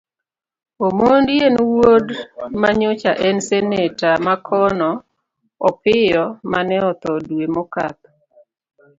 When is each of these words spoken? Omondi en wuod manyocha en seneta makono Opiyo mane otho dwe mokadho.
Omondi 0.85 1.35
en 1.47 1.55
wuod 1.69 2.07
manyocha 2.61 3.11
en 3.27 3.37
seneta 3.47 4.09
makono 4.25 4.89
Opiyo 5.67 6.23
mane 6.51 6.75
otho 6.89 7.11
dwe 7.27 7.45
mokadho. 7.55 8.07